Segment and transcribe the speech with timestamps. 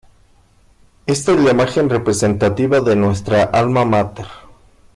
[1.05, 4.25] Esta es la imagen representativa de nuestra Alma Mater.